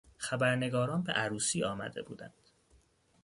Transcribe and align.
خبرنگاران 0.17 1.03
به 1.03 1.13
عروسی 1.13 1.63
آمده 1.63 2.01
بودند. 2.01 2.33